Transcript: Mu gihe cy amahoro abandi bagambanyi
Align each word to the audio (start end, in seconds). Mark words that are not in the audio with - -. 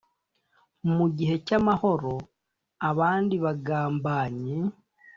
Mu 0.95 1.05
gihe 1.17 1.35
cy 1.45 1.53
amahoro 1.59 2.13
abandi 2.89 3.35
bagambanyi 3.45 4.57